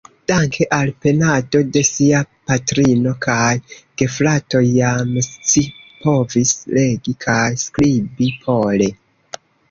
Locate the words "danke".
0.29-0.65